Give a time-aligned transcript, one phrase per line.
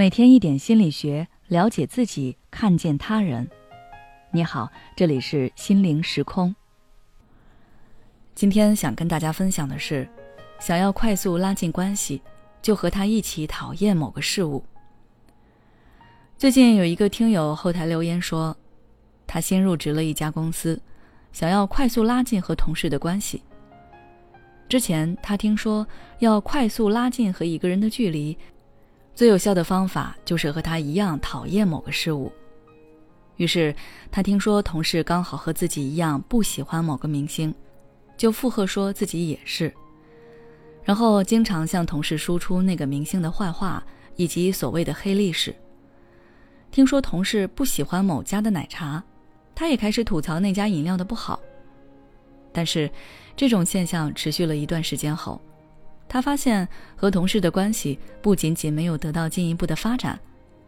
[0.00, 3.46] 每天一点心理学，了解自己，看见他人。
[4.30, 6.56] 你好，这里是心灵时空。
[8.34, 10.08] 今天想跟大家分享的是，
[10.58, 12.22] 想要快速拉近关系，
[12.62, 14.64] 就和他一起讨厌某个事物。
[16.38, 18.56] 最近有一个听友后台留言说，
[19.26, 20.80] 他新入职了一家公司，
[21.30, 23.42] 想要快速拉近和同事的关系。
[24.66, 25.86] 之前他听说
[26.20, 28.34] 要快速拉近和一个人的距离。
[29.14, 32.32] 最有效的方法就是和他一样讨厌某个事物。
[33.36, 33.74] 于是，
[34.10, 37.54] 他听说同事刚好和自己一样不喜欢某个明星，
[38.16, 39.72] 就附和说自己也是，
[40.84, 43.82] 然后经常向同事输出那个明星的坏话
[44.16, 45.54] 以及所谓的黑历史。
[46.70, 49.02] 听说同事不喜欢某家的奶茶，
[49.54, 51.40] 他也开始吐槽那家饮料的不好。
[52.52, 52.90] 但是，
[53.36, 55.40] 这种现象持续了一段时间后。
[56.12, 60.18] 他发现和同事的关系不仅仅没有得到进一步的发展，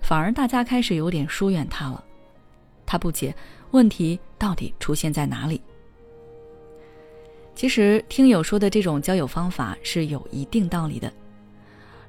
[0.00, 2.02] 反而大家开始有点疏远他了。
[2.86, 3.34] 他不解
[3.72, 5.60] 问题到底出现在哪里。
[7.54, 11.12] 其实听友说的这种交友方法是有一定道理的。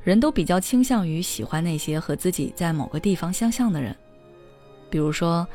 [0.04, 3.94] 人都比较倾向于喜欢那些和自己在某个地方相像的人，
[4.90, 5.46] 比如说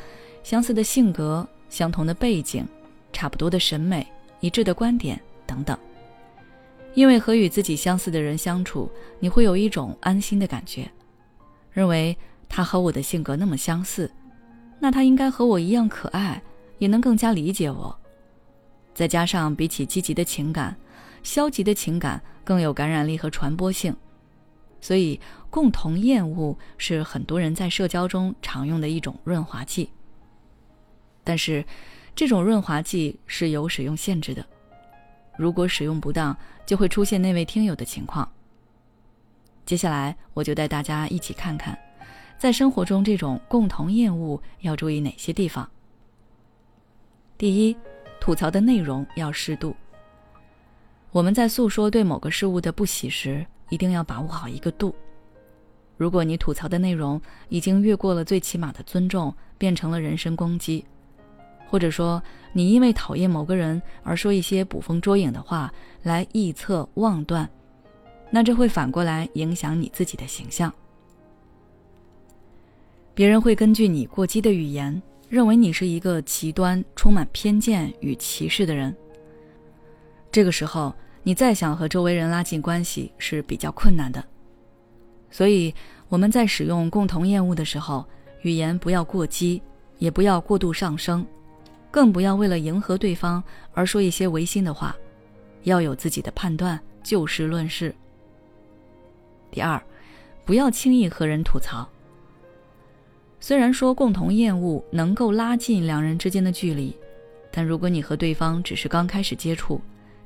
[0.42, 2.68] 相似的性格、相同的背景、
[3.14, 4.06] 差不多的审美、
[4.40, 5.78] 一致的观点等等。
[6.94, 10.90] 因为和与自己相似的人相处，你会有一种安心的感觉，
[11.70, 12.16] 认为
[12.48, 14.10] 他和我的性格那么相似，
[14.78, 16.42] 那他应该和我一样可爱，
[16.78, 17.98] 也能更加理解我。
[18.92, 20.76] 再加上比起积极的情感，
[21.22, 23.96] 消极的情感更有感染力和传播性，
[24.82, 29.88] 所以共同厌恶是很多人在社交中常用的一种润滑剂。
[31.24, 31.64] 但是，
[32.14, 34.44] 这种润滑剂是有使用限制的。
[35.36, 38.30] 如果使用不当，就会出现那位听友的情况。
[39.64, 41.78] 接下来，我就带大家一起看看，
[42.38, 45.68] 在生活中这种共同厌恶要注意哪些地方。
[47.38, 47.76] 第一，
[48.20, 49.74] 吐槽的内容要适度。
[51.10, 54.94] 我们在诉说对某个事物的不喜时，一定要把握好一个度。
[55.96, 60.84] 如果你吐槽的内容已经越过了最起码的尊重，变成了人身攻击。
[61.72, 62.22] 或者说，
[62.52, 65.72] 你因为讨厌某个人而说一些捕风捉影的话
[66.02, 67.48] 来臆测妄断，
[68.30, 70.70] 那这会反过来影响你自己的形象。
[73.14, 78.94] 别人会根据你过激的语言，认为你是一个极端、充满偏见与歧视的人。
[80.30, 84.22] 这个时候，你再想和周围人拉近关系是比较困难的。
[85.30, 85.74] 所以，
[86.10, 88.04] 我们在使用共同厌恶的时候，
[88.42, 89.62] 语言不要过激，
[89.96, 91.26] 也不要过度上升。
[91.92, 93.44] 更不要为了迎合对方
[93.74, 94.96] 而说一些违心的话，
[95.64, 97.94] 要有自己的判断，就事论事。
[99.50, 99.80] 第二，
[100.46, 101.86] 不要轻易和人吐槽。
[103.38, 106.96] 虽然说共同厌恶能够拉近两人之间的距离，
[107.50, 109.78] 但如果你和对方只是刚开始接触，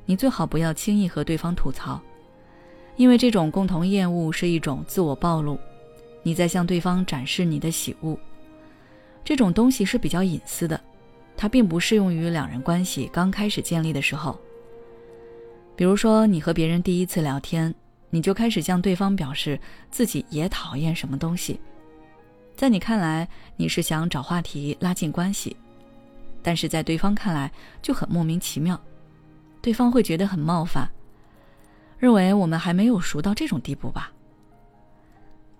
[0.05, 1.99] 你最好不要轻易和对方吐槽，
[2.95, 5.59] 因为这种共同厌恶是一种自我暴露，
[6.23, 8.17] 你在向对方展示你的喜恶，
[9.25, 10.79] 这种东西是比较隐私的。
[11.37, 14.37] 它并不适用于两人关系刚开始建立的时候。
[15.75, 17.73] 比如说，你和别人第一次聊天，
[18.09, 19.59] 你就开始向对方表示
[19.91, 21.59] 自己也讨厌什么东西，
[22.55, 25.55] 在你看来，你是想找话题拉近关系，
[26.41, 28.81] 但是在对方看来就很莫名其妙，
[29.61, 30.89] 对方会觉得很冒犯，
[31.99, 34.11] 认为我们还没有熟到这种地步吧。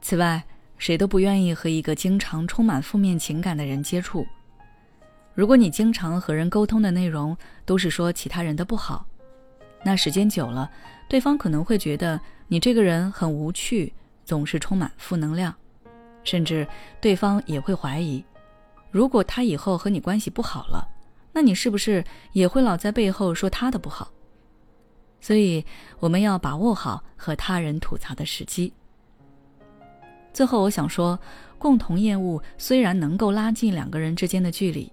[0.01, 0.43] 此外，
[0.79, 4.25] 谁都不愿意和一个经常充满负面情感的人接触。
[5.37, 9.05] 如果你经常和人沟通的内容都是说其他人的不好，
[9.85, 10.67] 那时间久了，
[11.07, 13.93] 对方可能会觉得你这个人很无趣，
[14.25, 15.53] 总是充满负能量，
[16.23, 16.67] 甚至
[16.99, 18.25] 对方也会怀疑，
[18.89, 20.89] 如果他以后和你关系不好了，
[21.31, 24.11] 那你是不是也会老在背后说他的不好？
[25.21, 25.63] 所以
[25.99, 28.73] 我们要把握好和他人吐槽的时机。
[30.33, 31.19] 最后，我想说，
[31.59, 34.91] 共同厌恶虽然能够拉近两个人之间的距离。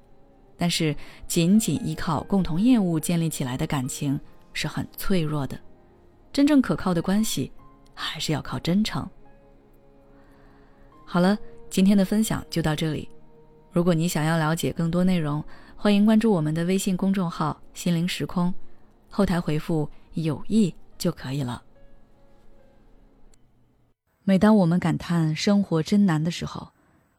[0.56, 0.94] 但是，
[1.26, 4.18] 仅仅依靠共同厌恶建立起来的感情
[4.52, 5.58] 是很脆弱的，
[6.32, 7.50] 真正可靠的关系
[7.94, 9.08] 还是要靠真诚。
[11.04, 11.36] 好了，
[11.68, 13.08] 今天的分享就到这里。
[13.72, 15.42] 如果你想要了解更多内容，
[15.76, 18.54] 欢迎关注我们的微信公众号“心灵时空”，
[19.10, 21.62] 后台回复“友谊”就可以了。
[24.22, 26.68] 每当我们感叹生活真难的时候，